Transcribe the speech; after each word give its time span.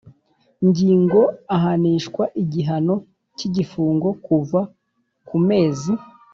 ngingo 0.67 1.21
ahanishwa 1.55 2.23
igihano 2.43 2.95
cy 3.37 3.43
igifungo 3.47 4.07
kuva 4.25 4.59
ku 5.27 5.35
mezi 5.47 5.91